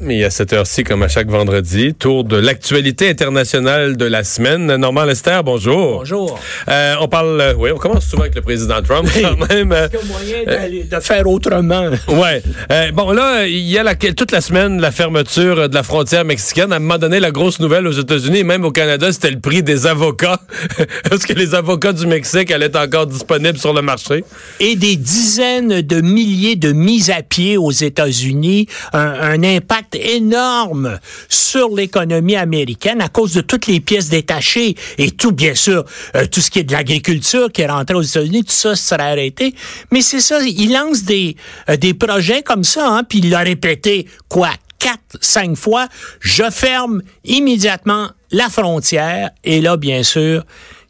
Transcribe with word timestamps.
mais 0.00 0.22
à 0.24 0.30
cette 0.30 0.52
heure-ci, 0.52 0.84
comme 0.84 1.02
à 1.02 1.08
chaque 1.08 1.28
vendredi, 1.28 1.94
tour 1.94 2.22
de 2.24 2.36
l'actualité 2.36 3.08
internationale 3.08 3.96
de 3.96 4.04
la 4.04 4.24
semaine. 4.24 4.76
Normand 4.76 5.04
Lester, 5.04 5.40
bonjour. 5.44 5.98
Bonjour. 6.00 6.38
Euh, 6.68 6.96
on 7.00 7.08
parle, 7.08 7.40
euh, 7.40 7.54
oui, 7.58 7.70
on 7.74 7.78
commence 7.78 8.04
souvent 8.04 8.22
avec 8.24 8.34
le 8.34 8.42
président 8.42 8.82
Trump 8.82 9.08
quand 9.14 9.48
même. 9.48 9.72
euh, 9.72 9.88
Il 9.92 9.96
y 9.96 10.02
a 10.02 10.04
moyen 10.04 10.44
d'aller- 10.44 10.84
de 10.84 11.00
faire 11.00 11.26
autrement? 11.26 11.90
Ouais. 12.08 12.42
Euh, 12.70 12.92
bon, 12.92 13.10
là, 13.12 13.46
il 13.46 13.56
y 13.58 13.78
a 13.78 13.82
la, 13.82 13.94
toute 13.94 14.32
la 14.32 14.42
semaine 14.42 14.80
la 14.82 14.92
fermeture 14.92 15.68
de 15.68 15.74
la 15.74 15.82
frontière 15.82 16.26
mexicaine. 16.26 16.72
À 16.72 16.76
un 16.76 16.80
moment 16.80 16.98
donné, 16.98 17.18
la 17.18 17.30
grosse 17.30 17.58
nouvelle 17.58 17.86
aux 17.86 17.92
États-Unis 17.92 18.40
et 18.40 18.44
même 18.44 18.64
au 18.66 18.72
Canada, 18.72 19.10
c'était 19.12 19.30
le 19.30 19.40
prix 19.40 19.62
des 19.62 19.86
avocats. 19.86 20.40
Est-ce 21.10 21.26
que 21.26 21.32
les 21.32 21.54
avocats 21.54 21.94
du 21.94 22.06
Mexique 22.06 22.50
allaient 22.50 22.66
être 22.66 22.78
encore 22.78 23.06
disponibles 23.06 23.58
sur 23.58 23.72
le 23.72 23.80
marché? 23.80 24.24
Et 24.60 24.76
des 24.76 24.96
dizaines 24.96 25.80
de 25.80 26.00
milliers 26.02 26.56
de 26.56 26.72
mises 26.72 27.08
à 27.10 27.22
pied 27.22 27.56
aux 27.56 27.70
États-Unis, 27.72 28.66
un, 28.92 29.00
un 29.20 29.42
impact 29.42 29.85
énorme 29.94 30.98
sur 31.28 31.74
l'économie 31.74 32.36
américaine 32.36 33.00
à 33.00 33.08
cause 33.08 33.32
de 33.32 33.40
toutes 33.40 33.66
les 33.66 33.80
pièces 33.80 34.08
détachées 34.08 34.74
et 34.98 35.10
tout, 35.10 35.32
bien 35.32 35.54
sûr, 35.54 35.84
euh, 36.14 36.26
tout 36.26 36.40
ce 36.40 36.50
qui 36.50 36.60
est 36.60 36.64
de 36.64 36.72
l'agriculture 36.72 37.50
qui 37.52 37.62
est 37.62 37.66
rentré 37.66 37.94
aux 37.94 38.02
États-Unis, 38.02 38.44
tout 38.44 38.52
ça 38.52 38.76
serait 38.76 39.02
arrêté. 39.02 39.54
Mais 39.90 40.00
c'est 40.00 40.20
ça, 40.20 40.40
il 40.42 40.72
lance 40.72 41.04
des, 41.04 41.36
euh, 41.68 41.76
des 41.76 41.94
projets 41.94 42.42
comme 42.42 42.64
ça, 42.64 42.88
hein, 42.88 43.04
puis 43.04 43.18
il 43.18 43.30
l'a 43.30 43.40
répété, 43.40 44.06
quoi, 44.28 44.50
quatre, 44.78 45.18
cinq 45.20 45.56
fois, 45.56 45.88
je 46.20 46.44
ferme 46.50 47.02
immédiatement 47.24 48.08
la 48.30 48.48
frontière. 48.48 49.30
Et 49.44 49.60
là, 49.60 49.76
bien 49.76 50.02
sûr, 50.02 50.44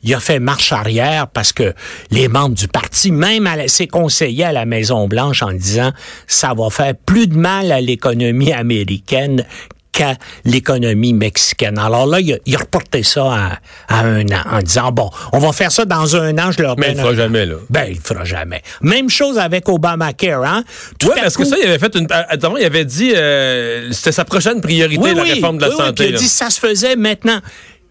il 0.07 0.15
a 0.15 0.21
fait 0.21 0.39
marche 0.39 0.73
arrière 0.73 1.27
parce 1.29 1.53
que 1.53 1.75
les 2.11 2.29
membres 2.29 2.55
du 2.55 2.69
parti, 2.69 3.11
même 3.13 3.47
à 3.47 3.57
la- 3.57 3.69
ses 3.69 3.87
conseillers 3.89 4.45
à 4.45 4.53
la 4.53 4.65
Maison-Blanche 4.65 5.43
en 5.43 5.53
disant 5.53 5.93
ça 6.27 6.55
va 6.57 6.71
faire 6.71 6.95
plus 7.05 7.27
de 7.27 7.37
mal 7.37 7.71
à 7.73 7.81
l'économie 7.81 8.53
américaine 8.53 9.45
qu'à 9.93 10.15
l'économie 10.45 11.15
mexicaine. 11.15 11.79
Alors 11.79 12.07
là, 12.07 12.21
il 12.21 12.35
a, 12.35 12.37
il 12.45 12.55
a 12.55 12.59
reporté 12.59 13.03
ça 13.03 13.25
à, 13.33 13.59
à 13.89 14.01
un 14.05 14.27
an 14.27 14.43
en 14.53 14.59
disant, 14.59 14.93
bon, 14.93 15.11
on 15.33 15.39
va 15.39 15.53
faire 15.53 15.73
ça 15.73 15.87
dans 15.87 16.15
un 16.17 16.37
an, 16.37 16.51
je 16.53 16.61
leur 16.63 16.79
Mais 16.79 16.89
il 16.91 16.97
le 16.97 17.01
fera 17.01 17.15
jamais, 17.15 17.47
là. 17.47 17.55
Ben, 17.71 17.87
il 17.89 17.95
le 17.95 18.01
fera 18.03 18.25
jamais. 18.27 18.63
Même 18.83 19.09
chose 19.09 19.39
avec 19.39 19.67
Obamacare, 19.71 20.45
hein? 20.45 20.65
Tout 20.99 21.09
Oui, 21.09 21.15
parce 21.23 21.35
que 21.37 21.47
ça, 21.47 21.57
il 21.59 21.67
avait 21.67 21.79
fait 21.79 21.95
une. 21.95 22.07
Attends, 22.11 22.59
il 22.59 22.65
avait 22.67 22.85
dit 22.85 23.13
euh, 23.17 23.91
c'était 23.91 24.13
sa 24.13 24.27
prochaine 24.27 24.61
priorité, 24.61 25.01
Oui, 25.03 25.15
la 25.15 25.23
oui, 25.23 25.33
réforme 25.33 25.57
de 25.57 25.63
la 25.63 25.69
oui, 25.71 25.75
oui, 25.79 25.85
santé. 25.87 26.05
puis 26.05 26.13
il 26.13 26.15
a 26.15 26.19
dit 26.19 26.29
ça 26.29 26.51
se 26.51 26.61
faisait 26.61 26.97
maintenant. 26.97 27.41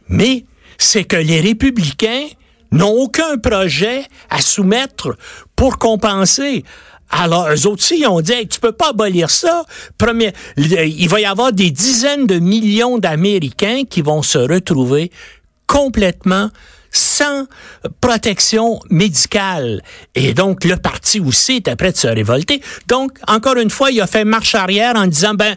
Mais 0.07 0.45
c'est 0.77 1.03
que 1.03 1.15
les 1.15 1.41
républicains 1.41 2.27
n'ont 2.71 2.91
aucun 2.91 3.37
projet 3.37 4.05
à 4.29 4.41
soumettre 4.41 5.15
pour 5.55 5.77
compenser. 5.77 6.63
Alors, 7.09 7.49
eux 7.49 7.67
autres 7.67 7.83
ils 7.91 8.07
ont 8.07 8.21
dit, 8.21 8.47
tu 8.47 8.59
peux 8.59 8.71
pas 8.71 8.89
abolir 8.89 9.29
ça. 9.29 9.63
Il 10.57 11.07
va 11.09 11.19
y 11.19 11.25
avoir 11.25 11.53
des 11.53 11.71
dizaines 11.71 12.27
de 12.27 12.39
millions 12.39 12.97
d'Américains 12.97 13.83
qui 13.89 14.01
vont 14.01 14.21
se 14.21 14.39
retrouver 14.39 15.11
complètement 15.67 16.49
sans 16.91 17.45
protection 18.01 18.79
médicale. 18.89 19.81
Et 20.15 20.33
donc, 20.33 20.63
le 20.63 20.77
parti 20.77 21.19
aussi 21.19 21.57
était 21.57 21.75
prêt 21.75 21.91
de 21.91 21.97
se 21.97 22.07
révolter. 22.07 22.61
Donc, 22.87 23.19
encore 23.27 23.57
une 23.57 23.69
fois, 23.69 23.91
il 23.91 23.99
a 24.01 24.07
fait 24.07 24.25
marche 24.25 24.55
arrière 24.55 24.95
en 24.95 25.05
disant, 25.05 25.33
ben, 25.33 25.55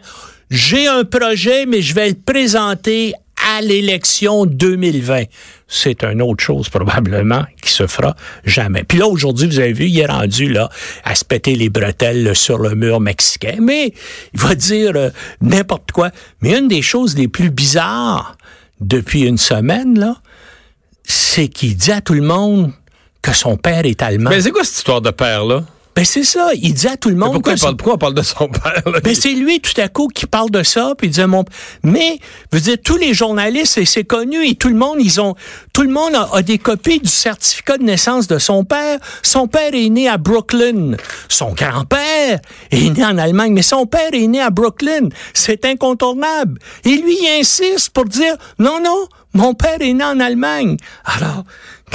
j'ai 0.51 0.87
un 0.87 1.05
projet, 1.05 1.65
mais 1.65 1.81
je 1.81 1.93
vais 1.93 2.09
le 2.09 2.15
présenter 2.15 3.13
à 3.49 3.61
l'élection 3.61 4.45
2020. 4.45 5.23
C'est 5.67 6.03
une 6.03 6.21
autre 6.21 6.43
chose 6.43 6.69
probablement 6.69 7.45
qui 7.61 7.71
se 7.71 7.87
fera 7.87 8.15
jamais. 8.45 8.83
Puis 8.83 8.97
là, 8.99 9.07
aujourd'hui, 9.07 9.47
vous 9.47 9.59
avez 9.59 9.73
vu, 9.73 9.85
il 9.85 9.99
est 9.99 10.05
rendu 10.05 10.49
là 10.49 10.69
à 11.03 11.15
se 11.15 11.25
péter 11.25 11.55
les 11.55 11.69
bretelles 11.69 12.23
là, 12.23 12.35
sur 12.35 12.59
le 12.59 12.75
mur 12.75 12.99
mexicain. 12.99 13.57
Mais 13.59 13.93
il 14.33 14.39
va 14.39 14.55
dire 14.55 14.91
euh, 14.95 15.09
n'importe 15.41 15.91
quoi. 15.91 16.11
Mais 16.41 16.57
une 16.57 16.67
des 16.67 16.81
choses 16.81 17.17
les 17.17 17.27
plus 17.27 17.49
bizarres 17.49 18.37
depuis 18.81 19.21
une 19.21 19.37
semaine, 19.37 19.97
là, 19.97 20.15
c'est 21.03 21.47
qu'il 21.47 21.75
dit 21.75 21.91
à 21.91 22.01
tout 22.01 22.13
le 22.13 22.21
monde 22.21 22.71
que 23.21 23.33
son 23.33 23.57
père 23.57 23.85
est 23.85 24.01
allemand. 24.01 24.29
Mais 24.29 24.41
c'est 24.41 24.51
quoi 24.51 24.63
cette 24.63 24.77
histoire 24.77 25.01
de 25.01 25.11
père-là? 25.11 25.63
Ben 25.95 26.05
c'est 26.05 26.23
ça, 26.23 26.51
il 26.55 26.73
dit 26.73 26.87
à 26.87 26.95
tout 26.95 27.09
le 27.09 27.15
Mais 27.15 27.25
monde 27.25 27.33
Pourquoi, 27.33 27.53
que 27.53 27.57
il 27.57 27.61
parle, 27.61 27.75
pourquoi 27.75 27.95
on 27.95 27.97
parle 27.97 28.13
de 28.13 28.21
son 28.21 28.47
père? 28.47 28.81
là? 28.85 28.99
ben 29.03 29.13
c'est 29.13 29.33
lui 29.33 29.59
tout 29.59 29.79
à 29.81 29.89
coup 29.89 30.07
qui 30.07 30.25
parle 30.27 30.49
de 30.49 30.63
ça 30.63 30.93
puis 30.97 31.07
il 31.07 31.09
disait 31.09 31.27
mon 31.27 31.43
mais 31.83 32.19
je 32.53 32.57
veux 32.57 32.61
dire 32.63 32.77
tous 32.83 32.95
les 32.95 33.13
journalistes 33.13 33.77
et 33.77 33.85
c'est 33.85 34.05
connu 34.05 34.47
et 34.47 34.55
tout 34.55 34.69
le 34.69 34.75
monde 34.75 34.97
ils 34.99 35.19
ont 35.19 35.35
tout 35.73 35.81
le 35.81 35.89
monde 35.89 36.15
a, 36.15 36.29
a 36.33 36.41
des 36.41 36.57
copies 36.57 36.99
du 36.99 37.09
certificat 37.09 37.77
de 37.77 37.83
naissance 37.83 38.27
de 38.27 38.37
son 38.39 38.63
père. 38.63 38.99
Son 39.23 39.47
père 39.47 39.73
est 39.73 39.89
né 39.89 40.07
à 40.07 40.17
Brooklyn. 40.17 40.93
Son 41.27 41.51
grand-père 41.53 42.39
est 42.71 42.89
né 42.97 43.03
en 43.03 43.17
Allemagne 43.17 43.51
mais 43.53 43.61
son 43.61 43.85
père 43.85 44.13
est 44.13 44.27
né 44.27 44.39
à 44.41 44.51
Brooklyn. 44.51 45.09
C'est 45.33 45.65
incontournable. 45.65 46.59
Et 46.85 46.95
lui 46.95 47.17
il 47.21 47.39
insiste 47.41 47.89
pour 47.89 48.05
dire 48.05 48.35
non 48.57 48.79
non, 48.81 49.07
mon 49.33 49.53
père 49.53 49.81
est 49.81 49.93
né 49.93 50.03
en 50.03 50.19
Allemagne. 50.19 50.77
Alors 51.03 51.43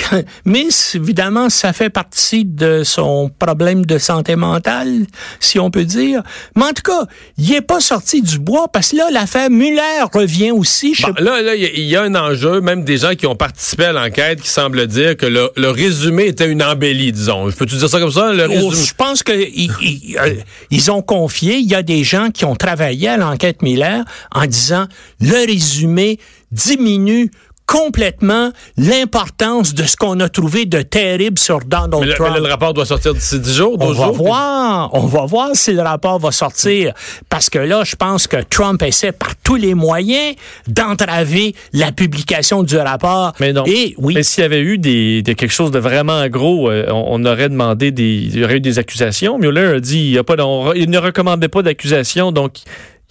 mais 0.44 0.66
évidemment, 0.94 1.48
ça 1.50 1.72
fait 1.72 1.90
partie 1.90 2.44
de 2.44 2.82
son 2.84 3.30
problème 3.38 3.84
de 3.86 3.98
santé 3.98 4.36
mentale, 4.36 5.06
si 5.40 5.58
on 5.58 5.70
peut 5.70 5.84
dire. 5.84 6.22
Mais 6.56 6.64
en 6.64 6.72
tout 6.72 6.82
cas, 6.82 7.06
il 7.38 7.52
est 7.54 7.60
pas 7.60 7.80
sorti 7.80 8.22
du 8.22 8.38
bois 8.38 8.68
parce 8.68 8.90
que 8.90 8.96
là, 8.96 9.08
l'affaire 9.10 9.50
Muller 9.50 10.02
revient 10.12 10.50
aussi. 10.50 10.94
Bon, 11.02 11.12
là, 11.18 11.42
là, 11.42 11.54
il 11.54 11.62
y 11.62 11.66
a- 11.66 11.72
il 11.74 11.84
y, 11.84 11.96
a 11.96 12.02
un 12.02 12.14
enjeu, 12.14 12.60
même 12.60 12.84
des 12.84 12.98
gens 12.98 13.14
qui 13.14 13.26
ont 13.26 13.36
participé 13.36 13.84
à 13.86 13.92
l'enquête 13.92 14.40
qui 14.40 14.48
semblent 14.48 14.86
dire 14.86 15.16
que 15.16 15.26
le, 15.26 15.50
le 15.56 15.70
résumé 15.70 16.26
était 16.26 16.48
une 16.48 16.62
embellie, 16.62 17.12
disons. 17.12 17.50
Peux-tu 17.50 17.76
dire 17.76 17.88
ça 17.88 17.98
comme 18.00 18.10
ça? 18.12 18.32
Le 18.32 18.44
Oh, 18.46 18.68
résumé? 18.68 18.86
je 18.86 18.94
pense 18.94 19.22
que 19.22 19.32
ils, 19.32 19.70
ils, 19.80 20.18
euh, 20.18 20.34
ils 20.70 20.90
ont 20.90 21.02
confié. 21.02 21.56
Il 21.56 21.66
y 21.70 21.74
a 21.74 21.82
des 21.82 22.04
gens 22.04 22.30
qui 22.30 22.44
ont 22.44 22.56
travaillé 22.56 23.08
à 23.08 23.16
l'enquête 23.16 23.62
Miller 23.62 24.04
en 24.34 24.46
disant 24.46 24.86
le 25.20 25.46
résumé 25.46 26.18
diminue 26.52 27.30
complètement 27.66 28.50
l'importance 28.76 29.74
de 29.74 29.84
ce 29.84 29.96
qu'on 29.96 30.20
a 30.20 30.28
trouvé 30.28 30.66
de 30.66 30.82
terrible 30.82 31.38
sur 31.38 31.60
Donald 31.60 31.94
Mais, 32.00 32.06
le, 32.06 32.14
Trump. 32.14 32.30
mais 32.34 32.40
le 32.40 32.46
rapport 32.48 32.74
doit 32.74 32.86
sortir 32.86 33.14
d'ici 33.14 33.38
10 33.40 33.54
jours, 33.54 33.78
12 33.78 33.88
On 33.88 33.92
va 33.92 34.06
jours. 34.06 34.16
voir, 34.16 34.90
on 34.92 35.06
va 35.06 35.24
voir 35.26 35.48
si 35.54 35.72
le 35.72 35.82
rapport 35.82 36.18
va 36.18 36.30
sortir. 36.30 36.92
Parce 37.28 37.48
que 37.50 37.58
là, 37.58 37.82
je 37.84 37.96
pense 37.96 38.26
que 38.26 38.36
Trump 38.48 38.82
essaie 38.82 39.12
par 39.12 39.34
tous 39.42 39.56
les 39.56 39.74
moyens 39.74 40.34
d'entraver 40.68 41.54
la 41.72 41.92
publication 41.92 42.62
du 42.62 42.76
rapport. 42.76 43.32
Mais 43.40 43.52
non. 43.52 43.64
Et 43.66 43.94
oui. 43.98 44.14
Mais 44.14 44.22
s'il 44.22 44.42
y 44.42 44.44
avait 44.44 44.60
eu 44.60 44.78
des, 44.78 45.22
des- 45.22 45.34
quelque 45.34 45.52
chose 45.52 45.70
de 45.70 45.78
vraiment 45.78 46.26
gros, 46.28 46.70
euh, 46.70 46.86
on, 46.90 47.22
on 47.22 47.24
aurait 47.24 47.48
demandé 47.48 47.90
des, 47.90 48.04
il 48.32 48.38
y 48.38 48.44
aurait 48.44 48.56
eu 48.56 48.60
des 48.60 48.78
accusations. 48.78 49.38
Mueller 49.38 49.76
a 49.76 49.80
dit 49.80 49.98
il, 49.98 50.10
y 50.12 50.18
a 50.18 50.24
pas, 50.24 50.36
on- 50.44 50.72
il 50.74 50.90
ne 50.90 50.98
recommandait 50.98 51.48
pas 51.48 51.62
d'accusation, 51.62 52.32
donc 52.32 52.58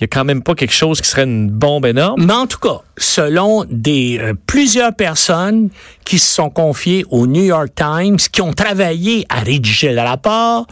il 0.04 0.08
y 0.08 0.10
a 0.12 0.20
quand 0.20 0.26
même 0.26 0.44
pas 0.44 0.54
quelque 0.54 0.74
chose 0.74 1.00
qui 1.00 1.08
serait 1.08 1.24
une 1.24 1.50
bombe 1.50 1.86
énorme. 1.86 2.26
Mais 2.26 2.34
en 2.34 2.46
tout 2.46 2.60
cas, 2.60 2.82
selon 2.98 3.64
euh, 3.64 4.34
plusieurs 4.46 4.94
personnes 4.94 5.70
qui 6.04 6.20
se 6.20 6.34
sont 6.34 6.50
confiées 6.50 7.06
au 7.10 7.26
New 7.26 7.44
York 7.44 7.70
Times, 7.74 8.18
qui 8.18 8.42
ont 8.42 8.52
travaillé 8.52 9.26
à 9.30 9.40
rédiger 9.40 9.94
le 9.94 10.02
rapport, 10.02 10.68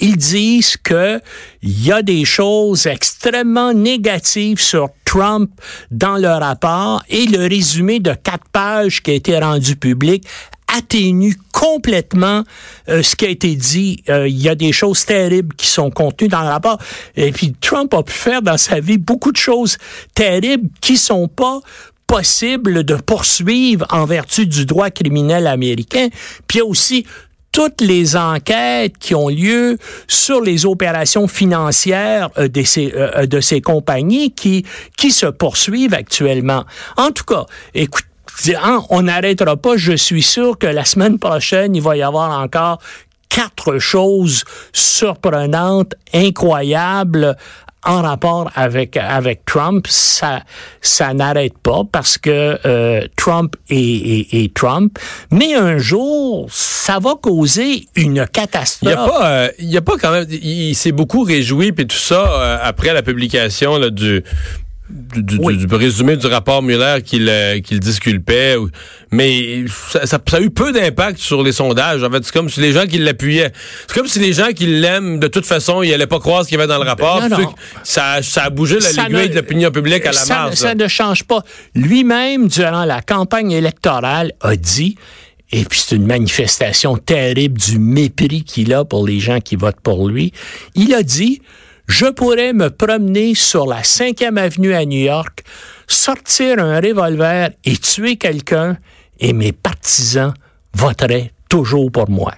ils 0.00 0.16
disent 0.16 0.78
que 0.78 1.20
il 1.62 1.84
y 1.84 1.92
a 1.92 2.00
des 2.00 2.24
choses 2.24 2.86
extrêmement 2.86 3.74
négatives 3.74 4.60
sur 4.60 4.88
Trump 5.04 5.50
dans 5.90 6.16
le 6.16 6.28
rapport 6.28 7.02
et 7.10 7.26
le 7.26 7.46
résumé 7.46 8.00
de 8.00 8.14
quatre 8.14 8.48
pages 8.50 9.02
qui 9.02 9.10
a 9.10 9.14
été 9.14 9.38
rendu 9.38 9.76
public 9.76 10.26
atténue 10.76 11.36
complètement 11.52 12.44
euh, 12.88 13.02
ce 13.02 13.16
qui 13.16 13.26
a 13.26 13.28
été 13.28 13.54
dit. 13.54 14.02
Euh, 14.08 14.28
Il 14.28 14.40
y 14.40 14.48
a 14.48 14.54
des 14.54 14.72
choses 14.72 15.04
terribles 15.04 15.54
qui 15.56 15.66
sont 15.66 15.90
contenues 15.90 16.28
dans 16.28 16.42
le 16.42 16.48
rapport. 16.48 16.78
Et 17.16 17.32
puis 17.32 17.54
Trump 17.60 17.92
a 17.94 18.02
pu 18.02 18.12
faire 18.12 18.42
dans 18.42 18.58
sa 18.58 18.80
vie 18.80 18.98
beaucoup 18.98 19.32
de 19.32 19.36
choses 19.36 19.76
terribles 20.14 20.68
qui 20.80 20.96
sont 20.96 21.28
pas 21.28 21.60
possibles 22.06 22.82
de 22.82 22.94
poursuivre 22.96 23.86
en 23.90 24.04
vertu 24.04 24.46
du 24.46 24.66
droit 24.66 24.90
criminel 24.90 25.46
américain. 25.46 26.08
Puis 26.46 26.58
il 26.58 26.60
y 26.60 26.62
a 26.62 26.66
aussi 26.66 27.06
toutes 27.52 27.80
les 27.80 28.16
enquêtes 28.16 28.96
qui 28.98 29.14
ont 29.14 29.28
lieu 29.28 29.76
sur 30.06 30.40
les 30.40 30.66
opérations 30.66 31.26
financières 31.26 32.30
euh, 32.38 32.48
de, 32.48 32.62
ces, 32.62 32.92
de 33.26 33.40
ces 33.40 33.60
compagnies 33.60 34.32
qui, 34.32 34.64
qui 34.96 35.10
se 35.10 35.26
poursuivent 35.26 35.94
actuellement. 35.94 36.64
En 36.96 37.10
tout 37.10 37.24
cas, 37.24 37.46
écoute, 38.48 38.60
hein, 38.62 38.82
on 38.90 39.02
n'arrêtera 39.02 39.56
pas. 39.56 39.76
Je 39.76 39.92
suis 39.92 40.22
sûr 40.22 40.58
que 40.58 40.66
la 40.66 40.84
semaine 40.84 41.18
prochaine, 41.18 41.74
il 41.74 41.82
va 41.82 41.96
y 41.96 42.02
avoir 42.02 42.40
encore 42.40 42.80
quatre 43.28 43.78
choses 43.78 44.44
surprenantes, 44.72 45.94
incroyables 46.12 47.36
en 47.84 48.02
rapport 48.02 48.50
avec 48.54 48.96
avec 48.96 49.44
Trump, 49.46 49.86
ça 49.88 50.42
ça 50.82 51.14
n'arrête 51.14 51.56
pas 51.58 51.82
parce 51.90 52.18
que 52.18 52.58
euh, 52.66 53.06
Trump 53.16 53.56
est, 53.70 54.54
Trump. 54.54 54.98
Mais 55.30 55.54
un 55.54 55.78
jour, 55.78 56.46
ça 56.50 56.98
va 56.98 57.14
causer 57.20 57.86
une 57.96 58.26
catastrophe. 58.26 58.82
Il 58.82 58.88
y 58.90 58.92
a 58.92 59.08
pas, 59.08 59.30
euh, 59.30 59.48
il 59.58 59.70
y 59.70 59.76
a 59.76 59.82
pas 59.82 59.96
quand 59.96 60.12
même. 60.12 60.26
Il, 60.30 60.74
s'est 60.74 60.92
beaucoup 60.92 61.22
réjoui 61.22 61.72
puis 61.72 61.86
tout 61.86 61.96
ça 61.96 62.20
euh, 62.20 62.58
après 62.62 62.92
la 62.92 63.02
publication 63.02 63.78
là, 63.78 63.90
du 63.90 64.22
du, 64.90 65.38
résumé 65.74 66.16
du 66.16 66.26
rapport 66.26 66.62
Mueller 66.62 67.02
qu'il 67.04 67.28
euh, 67.28 67.60
qu'il 67.60 67.80
disculpait, 67.80 68.56
mais 69.10 69.64
ça, 69.88 70.06
ça, 70.06 70.18
a 70.32 70.40
eu 70.40 70.50
peu 70.50 70.72
d'impact 70.72 71.18
sur 71.18 71.42
les 71.42 71.52
sondages. 71.52 72.02
En 72.02 72.10
fait, 72.10 72.24
c'est 72.24 72.32
comme 72.32 72.48
si 72.48 72.60
les 72.60 72.72
gens 72.72 72.86
qui 72.86 72.98
l'appuyaient, 72.98 73.52
c'est 73.86 73.94
comme 73.94 74.06
si 74.06 74.18
les 74.18 74.32
gens 74.32 74.48
qui 74.54 74.66
l'aiment, 74.66 75.18
de 75.18 75.28
toute 75.28 75.46
façon, 75.46 75.82
ils 75.82 75.90
n'allaient 75.90 76.06
pas 76.06 76.20
croire 76.20 76.44
ce 76.44 76.48
qu'il 76.48 76.58
y 76.58 76.60
avait 76.60 76.68
dans 76.68 76.82
le 76.82 76.88
rapport. 76.88 77.22
Ça, 77.82 78.22
ça 78.22 78.44
a 78.44 78.50
bougé 78.50 78.78
l'aiguille 78.78 79.30
de 79.30 79.34
l'opinion 79.36 79.70
publique 79.70 80.06
à 80.06 80.12
la 80.12 80.24
marge. 80.26 80.54
Ça 80.54 80.74
ne 80.74 80.88
change 80.88 81.24
pas. 81.24 81.42
Lui-même, 81.74 82.48
durant 82.48 82.84
la 82.84 83.02
campagne 83.02 83.52
électorale, 83.52 84.32
a 84.40 84.56
dit 84.56 84.96
et 85.52 85.64
puis 85.64 85.82
c'est 85.84 85.96
une 85.96 86.06
manifestation 86.06 86.96
terrible 86.96 87.58
du 87.58 87.78
mépris 87.78 88.44
qu'il 88.44 88.72
a 88.72 88.84
pour 88.84 89.06
les 89.06 89.18
gens 89.18 89.40
qui 89.40 89.56
votent 89.56 89.80
pour 89.82 90.08
lui. 90.08 90.32
Il 90.76 90.94
a 90.94 91.02
dit 91.02 91.42
je 91.90 92.06
pourrais 92.06 92.52
me 92.52 92.70
promener 92.70 93.34
sur 93.34 93.66
la 93.66 93.82
5e 93.82 94.38
avenue 94.38 94.74
à 94.74 94.84
New 94.84 95.00
York, 95.00 95.42
sortir 95.88 96.60
un 96.60 96.80
revolver 96.80 97.50
et 97.64 97.76
tuer 97.76 98.16
quelqu'un, 98.16 98.78
et 99.18 99.32
mes 99.32 99.50
partisans 99.50 100.32
voteraient 100.72 101.32
toujours 101.48 101.90
pour 101.90 102.08
moi. 102.08 102.32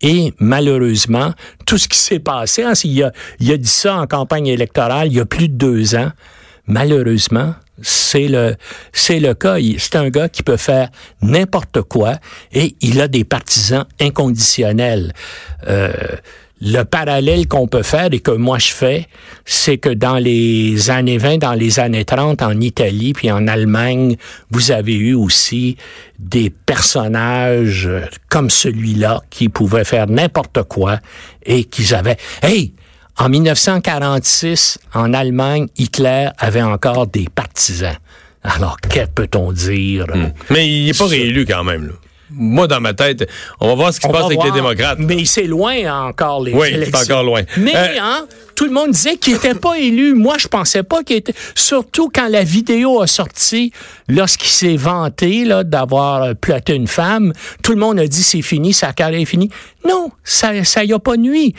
Et 0.00 0.32
malheureusement, 0.38 1.34
tout 1.66 1.76
ce 1.76 1.88
qui 1.88 1.98
s'est 1.98 2.20
passé, 2.20 2.62
hein, 2.62 2.72
il, 2.82 3.02
a, 3.02 3.56
dit 3.58 3.68
ça 3.68 3.96
en 3.96 4.06
campagne 4.06 4.46
électorale 4.46 5.08
il 5.08 5.18
y 5.18 5.20
a 5.20 5.26
plus 5.26 5.48
de 5.48 5.54
deux 5.54 5.94
ans, 5.94 6.10
malheureusement, 6.66 7.54
c'est 7.82 8.28
le 8.28 8.56
c'est 8.92 9.20
le 9.20 9.34
cas. 9.34 9.56
C'est 9.78 9.96
un 9.96 10.08
gars 10.08 10.28
qui 10.30 10.42
peut 10.42 10.56
faire 10.56 10.88
n'importe 11.20 11.82
quoi 11.82 12.14
et 12.52 12.76
il 12.80 13.00
a 13.00 13.08
des 13.08 13.24
partisans 13.24 13.84
inconditionnels. 14.00 15.12
Euh, 15.66 15.92
le 16.60 16.82
parallèle 16.82 17.48
qu'on 17.48 17.66
peut 17.66 17.82
faire 17.82 18.08
et 18.12 18.20
que 18.20 18.30
moi 18.30 18.58
je 18.58 18.72
fais, 18.72 19.08
c'est 19.44 19.78
que 19.78 19.88
dans 19.88 20.16
les 20.16 20.90
années 20.90 21.18
20, 21.18 21.38
dans 21.38 21.54
les 21.54 21.80
années 21.80 22.04
30, 22.04 22.42
en 22.42 22.60
Italie 22.60 23.12
puis 23.14 23.30
en 23.30 23.46
Allemagne, 23.46 24.16
vous 24.50 24.70
avez 24.70 24.94
eu 24.94 25.14
aussi 25.14 25.76
des 26.18 26.50
personnages 26.50 27.88
comme 28.28 28.50
celui-là 28.50 29.22
qui 29.30 29.48
pouvaient 29.48 29.84
faire 29.84 30.06
n'importe 30.06 30.62
quoi 30.64 30.98
et 31.44 31.64
qui 31.64 31.94
avaient... 31.94 32.18
Hey! 32.42 32.74
En 33.16 33.28
1946, 33.28 34.78
en 34.94 35.12
Allemagne, 35.12 35.66
Hitler 35.76 36.28
avait 36.38 36.62
encore 36.62 37.06
des 37.06 37.26
partisans. 37.34 37.96
Alors, 38.42 38.80
que 38.80 39.04
peut-on 39.04 39.52
dire? 39.52 40.06
Hmm. 40.06 40.30
Mais 40.48 40.66
il 40.66 40.86
n'est 40.86 40.94
pas 40.94 41.06
réélu 41.06 41.44
quand 41.44 41.62
même. 41.62 41.88
Là 41.88 41.92
moi, 42.32 42.66
dans 42.66 42.80
ma 42.80 42.94
tête, 42.94 43.28
on 43.60 43.68
va 43.68 43.74
voir 43.74 43.92
ce 43.92 44.00
qui 44.00 44.06
se 44.06 44.12
passe 44.12 44.24
avec 44.24 44.42
les 44.42 44.50
démocrates. 44.50 44.98
Mais 44.98 45.24
c'est 45.24 45.44
loin 45.44 46.08
encore, 46.08 46.42
les 46.42 46.52
oui, 46.52 46.68
élections. 46.68 46.98
Oui, 46.98 47.04
c'est 47.04 47.12
encore 47.12 47.24
loin. 47.24 47.42
Mais, 47.56 47.74
euh, 47.74 48.00
hein, 48.00 48.26
tout 48.54 48.66
le 48.66 48.72
monde 48.72 48.90
disait 48.90 49.16
qu'il 49.16 49.34
n'était 49.34 49.54
pas 49.54 49.78
élu. 49.78 50.14
Moi, 50.14 50.36
je 50.38 50.46
pensais 50.46 50.82
pas 50.82 51.02
qu'il 51.02 51.16
était... 51.16 51.34
Surtout 51.54 52.10
quand 52.14 52.28
la 52.28 52.44
vidéo 52.44 53.00
a 53.00 53.06
sorti, 53.06 53.72
lorsqu'il 54.08 54.50
s'est 54.50 54.76
vanté 54.76 55.44
là, 55.44 55.64
d'avoir 55.64 56.22
euh, 56.22 56.34
ploté 56.34 56.74
une 56.74 56.86
femme, 56.86 57.32
tout 57.62 57.72
le 57.72 57.78
monde 57.78 57.98
a 57.98 58.06
dit 58.06 58.22
c'est 58.22 58.42
fini, 58.42 58.72
sa 58.72 58.92
carrière 58.92 59.20
est 59.20 59.24
finie. 59.24 59.50
Non, 59.88 60.10
ça 60.24 60.62
ça 60.64 60.84
y 60.84 60.92
a 60.92 60.98
pas 60.98 61.16
nuit. 61.16 61.54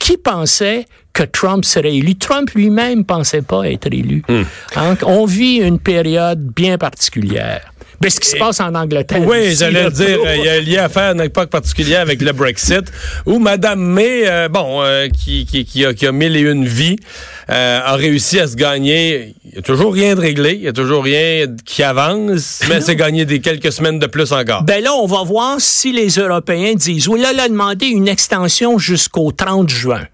Qui 0.00 0.16
pensait 0.16 0.86
que 1.12 1.24
Trump 1.24 1.64
serait 1.64 1.96
élu? 1.96 2.16
Trump 2.16 2.50
lui-même 2.54 3.04
pensait 3.04 3.42
pas 3.42 3.68
être 3.68 3.88
élu. 3.88 4.22
Hmm. 4.28 4.42
Hein, 4.76 4.96
on 5.04 5.26
vit 5.26 5.56
une 5.56 5.78
période 5.78 6.40
bien 6.40 6.78
particulière. 6.78 7.72
Ben, 8.00 8.10
ce 8.10 8.20
qui 8.20 8.28
se 8.28 8.36
passe 8.36 8.60
en 8.60 8.74
Angleterre. 8.74 9.20
Oui, 9.26 9.56
j'allais 9.56 9.90
dire. 9.90 10.18
Il 10.36 10.44
y 10.44 10.48
a 10.48 10.52
un 10.52 10.60
lien 10.60 10.84
à 10.84 10.88
faire 10.88 11.10
à 11.10 11.12
une 11.12 11.20
époque 11.20 11.50
particulière 11.50 12.00
avec 12.00 12.22
le 12.22 12.32
Brexit, 12.32 12.92
où 13.26 13.40
Mme 13.40 13.80
May, 13.80 14.22
euh, 14.24 14.48
bon, 14.48 14.82
euh, 14.82 15.08
qui, 15.08 15.46
qui, 15.46 15.64
qui, 15.64 15.84
a, 15.84 15.92
qui 15.92 16.06
a 16.06 16.12
mille 16.12 16.36
et 16.36 16.42
une 16.42 16.64
vies, 16.64 16.96
euh, 17.50 17.80
a 17.84 17.96
réussi 17.96 18.38
à 18.38 18.46
se 18.46 18.54
gagner. 18.54 19.34
Il 19.44 19.52
n'y 19.52 19.58
a 19.58 19.62
toujours 19.62 19.92
rien 19.92 20.14
de 20.14 20.20
réglé, 20.20 20.54
il 20.54 20.60
n'y 20.60 20.68
a 20.68 20.72
toujours 20.72 21.02
rien 21.02 21.46
qui 21.64 21.82
avance, 21.82 22.60
mais 22.68 22.80
c'est 22.80 22.94
gagné 22.94 23.24
des 23.24 23.40
quelques 23.40 23.72
semaines 23.72 23.98
de 23.98 24.06
plus 24.06 24.32
encore. 24.32 24.62
Ben 24.62 24.82
là, 24.82 24.94
on 24.94 25.06
va 25.06 25.24
voir 25.24 25.56
si 25.58 25.90
les 25.90 26.10
Européens 26.10 26.74
disent, 26.74 27.08
oui, 27.08 27.20
là, 27.20 27.30
elle 27.32 27.40
a 27.40 27.48
demandé 27.48 27.86
une 27.86 28.06
extension 28.06 28.78
jusqu'au 28.78 29.32
30 29.32 29.68
juin 29.68 30.06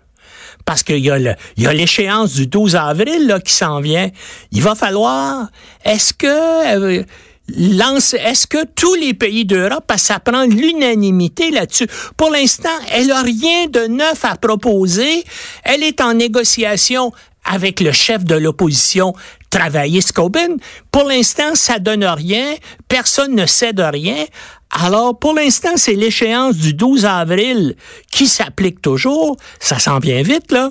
parce 0.64 0.82
qu'il 0.82 1.00
y 1.00 1.10
a 1.10 1.72
l'échéance 1.74 2.32
du 2.32 2.46
12 2.46 2.76
avril 2.76 3.26
là, 3.26 3.38
qui 3.40 3.52
s'en 3.52 3.80
vient. 3.80 4.08
Il 4.50 4.62
va 4.62 4.74
falloir. 4.74 5.48
Est-ce 5.84 6.14
que 6.14 7.04
est-ce 7.48 8.46
que 8.46 8.64
tous 8.74 8.94
les 8.94 9.14
pays 9.14 9.44
d'Europe, 9.44 9.84
parce 9.86 10.02
que 10.02 10.08
ça 10.08 10.20
prend 10.20 10.44
l'unanimité 10.44 11.50
là-dessus. 11.50 11.86
Pour 12.16 12.30
l'instant, 12.30 12.68
elle 12.90 13.08
n'a 13.08 13.22
rien 13.22 13.66
de 13.66 13.86
neuf 13.86 14.24
à 14.24 14.36
proposer. 14.36 15.24
Elle 15.62 15.82
est 15.82 16.00
en 16.00 16.14
négociation 16.14 17.12
avec 17.44 17.80
le 17.80 17.92
chef 17.92 18.24
de 18.24 18.34
l'opposition, 18.34 19.14
Travailler 19.50 20.00
Scobin. 20.00 20.56
Pour 20.90 21.04
l'instant, 21.04 21.54
ça 21.54 21.78
donne 21.78 22.04
rien. 22.04 22.54
Personne 22.88 23.34
ne 23.34 23.46
cède 23.46 23.78
rien. 23.78 24.24
Alors, 24.70 25.16
pour 25.18 25.34
l'instant, 25.34 25.76
c'est 25.76 25.94
l'échéance 25.94 26.56
du 26.56 26.74
12 26.74 27.04
avril 27.04 27.76
qui 28.10 28.26
s'applique 28.26 28.82
toujours. 28.82 29.36
Ça 29.60 29.78
s'en 29.78 29.98
vient 29.98 30.22
vite, 30.22 30.50
là. 30.50 30.70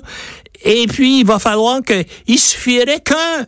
Et 0.64 0.86
puis, 0.86 1.20
il 1.20 1.26
va 1.26 1.38
falloir 1.38 1.80
que, 1.82 2.04
il 2.26 2.38
suffirait 2.38 3.00
qu'un 3.00 3.46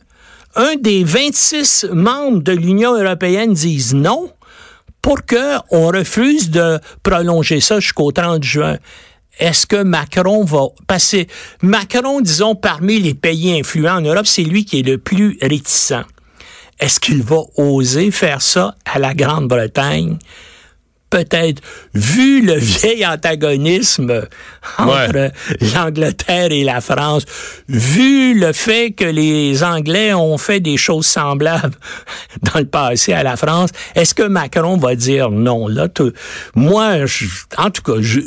un 0.56 0.76
des 0.76 1.04
26 1.04 1.86
membres 1.92 2.42
de 2.42 2.52
l'Union 2.52 2.96
européenne 2.96 3.52
dise 3.52 3.94
non 3.94 4.30
pour 5.02 5.18
qu'on 5.24 5.88
refuse 5.92 6.50
de 6.50 6.80
prolonger 7.02 7.60
ça 7.60 7.78
jusqu'au 7.78 8.10
30 8.10 8.42
juin. 8.42 8.78
Est-ce 9.38 9.66
que 9.66 9.82
Macron 9.82 10.44
va 10.44 10.68
passer? 10.86 11.28
Macron, 11.60 12.22
disons, 12.22 12.54
parmi 12.54 12.98
les 12.98 13.14
pays 13.14 13.58
influents 13.58 13.98
en 13.98 14.00
Europe, 14.00 14.26
c'est 14.26 14.42
lui 14.42 14.64
qui 14.64 14.80
est 14.80 14.82
le 14.82 14.96
plus 14.96 15.38
réticent. 15.42 16.04
Est-ce 16.80 17.00
qu'il 17.00 17.22
va 17.22 17.42
oser 17.56 18.10
faire 18.10 18.40
ça 18.40 18.74
à 18.84 18.98
la 18.98 19.14
Grande-Bretagne? 19.14 20.18
Peut-être, 21.16 21.62
vu 21.94 22.42
le 22.42 22.54
vieil 22.58 23.06
antagonisme 23.06 24.26
entre 24.78 25.30
l'Angleterre 25.74 26.52
et 26.52 26.64
la 26.64 26.80
France, 26.80 27.24
vu 27.68 28.38
le 28.38 28.52
fait 28.52 28.90
que 28.90 29.04
les 29.04 29.64
Anglais 29.64 30.12
ont 30.12 30.36
fait 30.38 30.60
des 30.60 30.76
choses 30.76 31.06
semblables 31.06 31.76
dans 32.42 32.60
le 32.60 32.66
passé 32.66 33.12
à 33.12 33.22
la 33.22 33.36
France, 33.36 33.70
est-ce 33.94 34.14
que 34.14 34.24
Macron 34.24 34.76
va 34.76 34.94
dire 34.94 35.30
non? 35.30 35.68
Là, 35.68 35.88
moi, 36.54 36.96
en 37.56 37.70
tout 37.70 37.82
cas, 37.82 38.00
je 38.00 38.20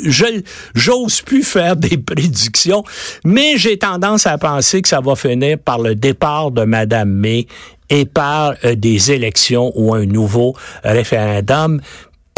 j'ose 0.74 1.20
plus 1.22 1.42
faire 1.42 1.76
des 1.76 1.96
prédictions, 2.10 2.82
mais 3.24 3.56
j'ai 3.56 3.78
tendance 3.78 4.26
à 4.26 4.38
penser 4.38 4.82
que 4.82 4.88
ça 4.88 5.00
va 5.00 5.14
finir 5.14 5.58
par 5.58 5.78
le 5.78 5.94
départ 5.94 6.50
de 6.50 6.64
Madame 6.64 7.10
May 7.10 7.46
et 7.90 8.06
par 8.06 8.54
euh, 8.64 8.74
des 8.74 9.12
élections 9.12 9.72
ou 9.74 9.94
un 9.94 10.06
nouveau 10.06 10.54
référendum 10.84 11.80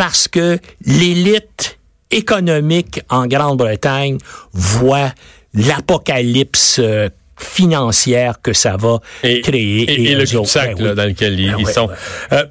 parce 0.03 0.27
que 0.27 0.59
l'élite 0.85 1.79
économique 2.11 3.03
en 3.09 3.29
Grande-Bretagne 3.29 4.19
voit 4.53 5.13
l'apocalypse 5.55 6.81
euh, 6.81 7.09
financière 7.39 8.43
que 8.43 8.53
ça 8.53 8.77
va 8.77 8.99
créer. 9.23 10.11
Et, 10.11 10.17
le 10.17 10.27
cul-de-sac 10.27 10.77
ben 10.77 10.97
dans 10.97 11.05
lequel 11.05 11.39
ils, 11.39 11.55
ben 11.55 11.67
sont. 11.67 11.89
Euh, 12.33 12.45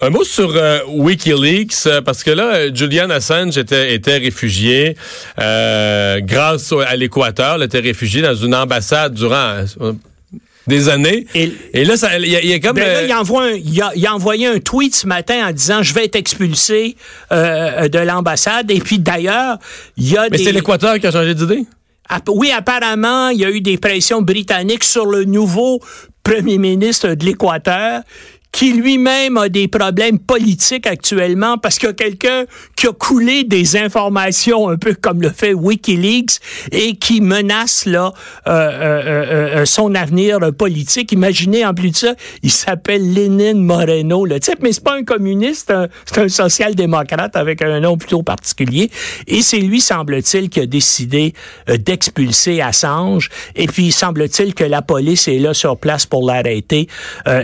un 0.00 0.10
mot 0.10 0.24
sur 0.24 0.50
euh, 0.56 0.80
Wikileaks, 0.88 2.02
parce 2.04 2.24
que 2.24 2.32
là, 2.32 2.74
Julian 2.74 3.08
Assange 3.10 3.56
était, 3.56 3.94
était 3.94 4.18
réfugié 4.18 4.96
grâce 5.38 6.72
à 6.72 6.96
l'Équateur. 6.96 7.58
Il 7.58 7.62
était 7.62 7.78
réfugié 7.78 8.20
dans 8.20 8.34
une 8.34 8.52
ambassade 8.52 9.14
durant 9.14 9.60
des 10.66 10.88
années. 10.88 11.26
Et, 11.34 11.46
là, 11.84 11.94
il 12.18 12.28
y, 12.28 12.52
a 12.52 12.58
comme... 12.58 12.76
Ben 12.76 12.86
là, 12.86 13.02
il, 13.02 13.12
envoie 13.12 13.52
il, 13.52 14.06
a, 14.06 14.14
envoyé 14.14 14.46
un 14.46 14.58
tweet 14.58 14.94
ce 14.94 15.06
matin 15.06 15.48
en 15.48 15.52
disant 15.52 15.80
«Je 15.82 15.94
vais 15.94 16.04
être 16.04 16.16
expulsé 16.16 16.96
euh, 17.32 17.88
de 17.88 17.98
l'ambassade.» 17.98 18.70
Et 18.72 18.80
puis 18.80 18.98
d'ailleurs, 18.98 19.58
il 19.96 20.10
y 20.10 20.16
a 20.16 20.28
Mais 20.30 20.38
c'est 20.38 20.52
l'Équateur 20.52 20.98
qui 20.98 21.06
a 21.06 21.12
changé 21.12 21.34
d'idée? 21.34 21.66
Oui, 22.28 22.50
apparemment, 22.52 23.30
il 23.30 23.40
y 23.40 23.44
a 23.44 23.50
eu 23.50 23.60
des 23.60 23.78
pressions 23.78 24.22
britanniques 24.22 24.84
sur 24.84 25.06
le 25.06 25.24
nouveau 25.24 25.80
premier 26.22 26.58
ministre 26.58 27.14
de 27.14 27.24
l'Équateur 27.24 28.02
qui 28.56 28.72
lui-même 28.72 29.36
a 29.36 29.50
des 29.50 29.68
problèmes 29.68 30.18
politiques 30.18 30.86
actuellement 30.86 31.58
parce 31.58 31.78
qu'il 31.78 31.90
y 31.90 31.90
a 31.90 31.92
quelqu'un 31.92 32.46
qui 32.74 32.86
a 32.86 32.92
coulé 32.92 33.44
des 33.44 33.76
informations 33.76 34.70
un 34.70 34.78
peu 34.78 34.94
comme 34.94 35.20
le 35.20 35.28
fait 35.28 35.52
WikiLeaks 35.52 36.40
et 36.72 36.96
qui 36.96 37.20
menace 37.20 37.84
là 37.84 38.14
euh, 38.46 38.50
euh, 38.50 39.58
euh, 39.58 39.64
son 39.66 39.94
avenir 39.94 40.38
politique. 40.56 41.12
Imaginez 41.12 41.66
en 41.66 41.74
plus 41.74 41.90
de 41.90 41.96
ça, 41.96 42.14
il 42.42 42.50
s'appelle 42.50 43.12
Lénine 43.12 43.62
Moreno, 43.62 44.24
le 44.24 44.40
type, 44.40 44.60
mais 44.62 44.72
c'est 44.72 44.82
pas 44.82 44.96
un 44.96 45.04
communiste, 45.04 45.70
c'est 46.06 46.18
un 46.22 46.28
social-démocrate 46.28 47.36
avec 47.36 47.60
un 47.60 47.80
nom 47.80 47.98
plutôt 47.98 48.22
particulier. 48.22 48.90
Et 49.26 49.42
c'est 49.42 49.58
lui, 49.58 49.82
semble-t-il, 49.82 50.48
qui 50.48 50.60
a 50.60 50.66
décidé 50.66 51.34
d'expulser 51.68 52.62
Assange. 52.62 53.28
Et 53.54 53.66
puis, 53.66 53.92
semble-t-il 53.92 54.54
que 54.54 54.64
la 54.64 54.80
police 54.80 55.28
est 55.28 55.40
là 55.40 55.52
sur 55.52 55.76
place 55.76 56.06
pour 56.06 56.26
l'arrêter. 56.26 56.88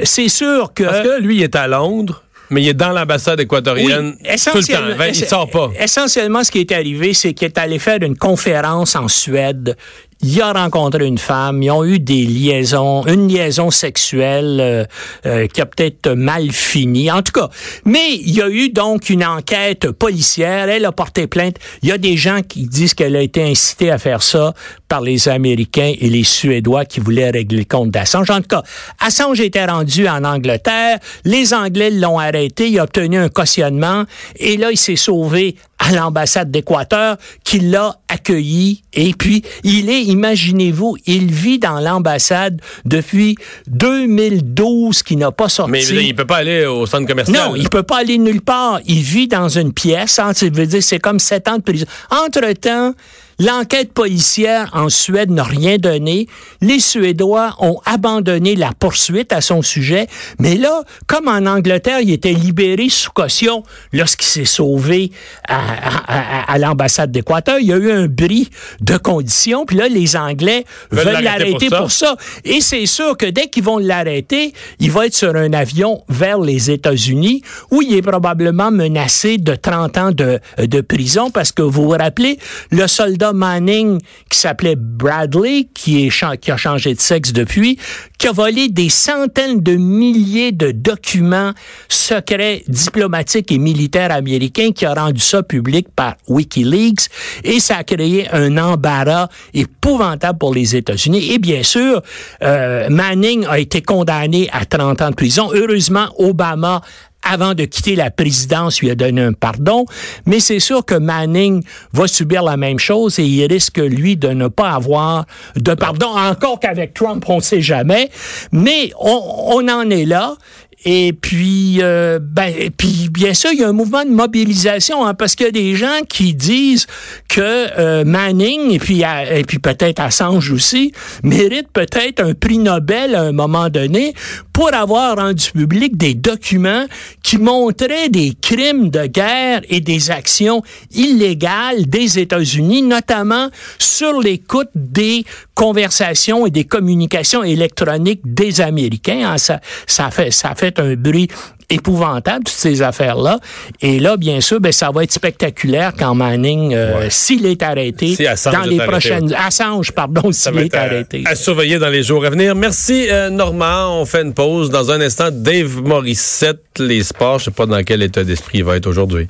c'est 0.04 0.30
sûr 0.30 0.72
que... 0.72 1.01
Que 1.02 1.20
lui, 1.20 1.36
il 1.36 1.42
est 1.42 1.56
à 1.56 1.66
Londres 1.66 2.22
mais 2.52 2.62
il 2.62 2.68
est 2.68 2.74
dans 2.74 2.90
l'ambassade 2.90 3.40
équatorienne 3.40 4.14
tout 4.14 4.58
le 4.58 4.66
temps. 4.66 4.96
Ben, 4.98 5.06
il 5.06 5.14
sort 5.14 5.48
pas. 5.48 5.70
Essentiellement, 5.80 6.44
ce 6.44 6.50
qui 6.50 6.60
est 6.60 6.72
arrivé, 6.72 7.14
c'est 7.14 7.32
qu'il 7.32 7.46
est 7.46 7.58
allé 7.58 7.78
faire 7.78 8.02
une 8.02 8.16
conférence 8.16 8.94
en 8.94 9.08
Suède 9.08 9.74
il 10.22 10.40
a 10.40 10.52
rencontré 10.52 11.06
une 11.06 11.18
femme, 11.18 11.62
ils 11.62 11.70
ont 11.70 11.84
eu 11.84 11.98
des 11.98 12.24
liaisons, 12.24 13.04
une 13.06 13.28
liaison 13.28 13.70
sexuelle 13.70 14.58
euh, 14.60 14.84
euh, 15.26 15.46
qui 15.48 15.60
a 15.60 15.66
peut-être 15.66 16.10
mal 16.10 16.52
fini, 16.52 17.10
en 17.10 17.22
tout 17.22 17.32
cas. 17.32 17.48
Mais 17.84 18.14
il 18.14 18.30
y 18.30 18.40
a 18.40 18.48
eu 18.48 18.68
donc 18.68 19.10
une 19.10 19.24
enquête 19.24 19.90
policière, 19.90 20.68
elle 20.68 20.84
a 20.84 20.92
porté 20.92 21.26
plainte. 21.26 21.56
Il 21.82 21.88
y 21.88 21.92
a 21.92 21.98
des 21.98 22.16
gens 22.16 22.40
qui 22.46 22.66
disent 22.66 22.94
qu'elle 22.94 23.16
a 23.16 23.20
été 23.20 23.42
incitée 23.42 23.90
à 23.90 23.98
faire 23.98 24.22
ça 24.22 24.54
par 24.86 25.00
les 25.00 25.28
Américains 25.28 25.92
et 25.98 26.08
les 26.08 26.24
Suédois 26.24 26.84
qui 26.84 27.00
voulaient 27.00 27.30
régler 27.30 27.58
le 27.58 27.64
compte 27.64 27.90
d'Assange. 27.90 28.30
En 28.30 28.40
tout 28.40 28.48
cas, 28.48 28.62
Assange 29.00 29.40
était 29.40 29.64
rendu 29.64 30.06
en 30.06 30.22
Angleterre, 30.22 30.98
les 31.24 31.52
Anglais 31.52 31.90
l'ont 31.90 32.18
arrêté, 32.18 32.68
il 32.68 32.78
a 32.78 32.84
obtenu 32.84 33.18
un 33.18 33.28
cautionnement 33.28 34.04
et 34.36 34.56
là, 34.56 34.70
il 34.70 34.76
s'est 34.78 34.96
sauvé 34.96 35.56
à 35.82 35.92
l'ambassade 35.92 36.50
d'Équateur 36.50 37.16
qui 37.44 37.58
l'a 37.58 37.96
accueilli. 38.08 38.82
Et 38.92 39.12
puis, 39.14 39.42
il 39.64 39.90
est, 39.90 40.02
imaginez-vous, 40.04 40.96
il 41.06 41.32
vit 41.32 41.58
dans 41.58 41.80
l'ambassade 41.80 42.60
depuis 42.84 43.34
2012 43.66 45.02
qui 45.02 45.16
n'a 45.16 45.32
pas 45.32 45.48
sorti. 45.48 45.72
Mais 45.72 45.84
il 45.84 46.14
peut 46.14 46.24
pas 46.24 46.36
aller 46.36 46.66
au 46.66 46.86
centre 46.86 47.06
commercial. 47.06 47.36
Non, 47.36 47.56
il 47.56 47.68
peut 47.68 47.82
pas 47.82 47.98
aller 47.98 48.18
nulle 48.18 48.42
part. 48.42 48.80
Il 48.86 49.02
vit 49.02 49.26
dans 49.26 49.48
une 49.48 49.72
pièce. 49.72 50.20
Hein, 50.20 50.32
veut 50.40 50.66
dire, 50.66 50.82
c'est 50.82 51.00
comme 51.00 51.18
sept 51.18 51.48
ans 51.48 51.56
de 51.56 51.62
prison. 51.62 51.86
Entre-temps, 52.10 52.94
L'enquête 53.38 53.92
policière 53.92 54.70
en 54.74 54.88
Suède 54.88 55.30
n'a 55.30 55.44
rien 55.44 55.76
donné. 55.76 56.26
Les 56.60 56.80
Suédois 56.80 57.56
ont 57.58 57.80
abandonné 57.84 58.56
la 58.56 58.72
poursuite 58.78 59.32
à 59.32 59.40
son 59.40 59.62
sujet. 59.62 60.06
Mais 60.38 60.56
là, 60.56 60.82
comme 61.06 61.28
en 61.28 61.46
Angleterre, 61.46 62.00
il 62.00 62.10
était 62.10 62.32
libéré 62.32 62.88
sous 62.88 63.10
caution 63.10 63.62
lorsqu'il 63.92 64.26
s'est 64.26 64.44
sauvé 64.44 65.10
à, 65.48 66.58
l'ambassade 66.58 67.10
d'Équateur, 67.10 67.58
il 67.60 67.66
y 67.68 67.72
a 67.72 67.76
eu 67.76 67.90
un 67.90 68.06
bris 68.06 68.50
de 68.80 68.96
conditions. 68.96 69.64
Puis 69.66 69.76
là, 69.76 69.88
les 69.88 70.16
Anglais 70.16 70.64
veulent 70.90 71.22
l'arrêter 71.22 71.68
pour, 71.68 71.90
ça. 71.90 72.16
Et 72.44 72.60
c'est 72.60 72.86
sûr 72.86 73.16
que 73.16 73.26
dès 73.26 73.48
qu'ils 73.48 73.64
vont 73.64 73.78
l'arrêter, 73.78 74.52
il 74.78 74.90
va 74.90 75.06
être 75.06 75.14
sur 75.14 75.34
un 75.34 75.52
avion 75.52 76.04
vers 76.08 76.38
les 76.40 76.70
États-Unis 76.70 77.42
où 77.70 77.82
il 77.82 77.94
est 77.94 78.02
probablement 78.02 78.70
menacé 78.70 79.38
de 79.38 79.54
30 79.54 79.98
ans 79.98 80.12
de, 80.12 80.38
de 80.58 80.80
prison 80.80 81.30
parce 81.30 81.52
que 81.52 81.62
vous 81.62 81.84
vous 81.84 81.88
rappelez, 81.88 82.38
le 82.70 82.86
soldat 82.86 83.21
Manning 83.26 84.00
qui 84.30 84.38
s'appelait 84.38 84.76
Bradley, 84.76 85.68
qui, 85.74 86.10
a 86.22 86.56
changé 86.56 86.94
de 86.94 87.00
sexe 87.00 87.32
depuis, 87.32 87.78
qui 88.18 88.28
a 88.28 88.32
volé 88.32 88.68
des 88.68 88.88
centaines 88.88 89.60
de 89.60 89.76
milliers 89.76 90.52
de 90.52 90.70
documents 90.70 91.52
secrets 91.88 92.62
diplomatiques 92.68 93.52
et 93.52 93.58
militaires 93.58 94.12
américains, 94.12 94.72
qui 94.72 94.84
a 94.86 94.94
rendu 94.94 95.20
ça 95.20 95.42
public 95.42 95.88
par 95.94 96.16
Wikileaks, 96.28 97.08
et 97.44 97.60
ça 97.60 97.76
a 97.78 97.84
créé 97.84 98.28
un 98.32 98.56
embarras 98.58 99.28
épouvantable 99.54 100.38
pour 100.38 100.54
les 100.54 100.76
États-Unis. 100.76 101.32
Et 101.32 101.38
bien 101.38 101.62
sûr, 101.62 102.02
euh, 102.42 102.88
Manning 102.88 103.46
a 103.48 103.58
été 103.58 103.82
condamné 103.82 104.48
à 104.52 104.64
30 104.64 105.02
ans 105.02 105.10
de 105.10 105.14
prison. 105.14 105.50
Heureusement, 105.52 106.08
Obama 106.18 106.82
avant 107.22 107.54
de 107.54 107.64
quitter 107.64 107.96
la 107.96 108.10
présidence, 108.10 108.80
lui 108.80 108.90
a 108.90 108.94
donné 108.94 109.22
un 109.22 109.32
pardon. 109.32 109.86
Mais 110.26 110.40
c'est 110.40 110.60
sûr 110.60 110.84
que 110.84 110.94
Manning 110.94 111.62
va 111.92 112.06
subir 112.06 112.42
la 112.42 112.56
même 112.56 112.78
chose 112.78 113.18
et 113.18 113.24
il 113.24 113.46
risque, 113.46 113.78
lui, 113.78 114.16
de 114.16 114.28
ne 114.28 114.48
pas 114.48 114.70
avoir 114.70 115.26
de 115.56 115.74
pardon. 115.74 116.08
Encore 116.08 116.60
qu'avec 116.60 116.94
Trump, 116.94 117.24
on 117.28 117.36
ne 117.36 117.40
sait 117.40 117.60
jamais. 117.62 118.10
Mais 118.50 118.92
on, 118.98 119.20
on 119.56 119.68
en 119.68 119.88
est 119.90 120.04
là. 120.04 120.36
Et 120.84 121.12
puis, 121.12 121.78
euh, 121.80 122.18
ben, 122.20 122.52
puis 122.76 123.08
bien 123.10 123.34
sûr, 123.34 123.50
il 123.52 123.60
y 123.60 123.64
a 123.64 123.68
un 123.68 123.72
mouvement 123.72 124.04
de 124.04 124.10
mobilisation 124.10 125.06
hein, 125.06 125.14
parce 125.14 125.36
qu'il 125.36 125.46
y 125.46 125.48
a 125.48 125.52
des 125.52 125.76
gens 125.76 126.00
qui 126.08 126.34
disent 126.34 126.86
que 127.28 127.40
euh, 127.40 128.04
Manning 128.04 128.72
et 128.72 128.78
puis 128.78 129.02
et 129.02 129.44
puis 129.44 129.58
peut-être 129.58 130.00
Assange 130.00 130.50
aussi 130.50 130.92
méritent 131.22 131.72
peut-être 131.72 132.20
un 132.20 132.34
prix 132.34 132.58
Nobel 132.58 133.14
à 133.14 133.22
un 133.22 133.32
moment 133.32 133.68
donné 133.68 134.14
pour 134.52 134.74
avoir 134.74 135.16
rendu 135.16 135.50
public 135.52 135.96
des 135.96 136.14
documents 136.14 136.86
qui 137.22 137.38
montraient 137.38 138.08
des 138.08 138.32
crimes 138.40 138.90
de 138.90 139.06
guerre 139.06 139.60
et 139.68 139.80
des 139.80 140.10
actions 140.10 140.62
illégales 140.92 141.86
des 141.86 142.18
États-Unis, 142.18 142.82
notamment 142.82 143.48
sur 143.78 144.20
l'écoute 144.20 144.68
des 144.74 145.24
conversations 145.54 146.46
et 146.46 146.50
des 146.50 146.64
communications 146.64 147.42
électroniques 147.44 148.20
des 148.24 148.60
Américains. 148.60 149.32
Hein, 149.32 149.38
ça, 149.38 149.60
ça 149.86 150.10
fait 150.10 150.30
ça 150.30 150.54
fait 150.54 150.71
un 150.80 150.94
bruit 150.94 151.28
épouvantable, 151.70 152.44
toutes 152.44 152.54
ces 152.54 152.82
affaires-là. 152.82 153.38
Et 153.80 153.98
là, 153.98 154.16
bien 154.16 154.40
sûr, 154.40 154.60
ben, 154.60 154.72
ça 154.72 154.90
va 154.90 155.04
être 155.04 155.12
spectaculaire 155.12 155.92
quand 155.98 156.14
Manning, 156.14 156.74
euh, 156.74 157.06
s'il 157.08 157.46
est 157.46 157.62
arrêté, 157.62 158.16
dans 158.52 158.62
les 158.62 158.78
prochaines... 158.78 159.34
Assange, 159.34 159.92
pardon, 159.92 160.30
s'il 160.32 160.58
est, 160.58 160.74
arrêté. 160.74 161.22
À 161.26 161.34
surveiller 161.34 161.78
dans 161.78 161.88
les 161.88 162.02
jours 162.02 162.24
à 162.24 162.30
venir. 162.30 162.54
Merci, 162.54 163.06
euh, 163.10 163.30
Normand. 163.30 164.00
On 164.00 164.04
fait 164.04 164.22
une 164.22 164.34
pause. 164.34 164.70
Dans 164.70 164.90
un 164.90 165.00
instant, 165.00 165.28
Dave 165.32 165.82
Morissette, 165.82 166.62
les 166.78 167.02
sports. 167.02 167.38
Je 167.38 167.46
sais 167.46 167.50
pas 167.50 167.66
dans 167.66 167.82
quel 167.82 168.02
état 168.02 168.24
d'esprit 168.24 168.58
il 168.58 168.64
va 168.64 168.76
être 168.76 168.86
aujourd'hui. 168.86 169.28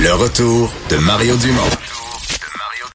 Le 0.00 0.12
retour 0.12 0.72
de 0.90 0.96
Mario 0.96 1.36
Dumont 1.36 1.70